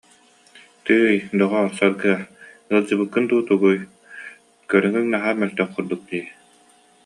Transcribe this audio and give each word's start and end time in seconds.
Тыый, 0.85 1.17
доҕоор, 1.39 1.69
Саргы-ыа, 1.77 2.17
ыалдьыбыккын 2.71 3.25
дуу, 3.29 3.41
тугуй, 3.47 3.77
көрүҥүн 4.69 5.05
наһаа 5.13 5.33
мөлтөх 5.39 5.69
курдук 5.73 6.01
дии 6.09 6.25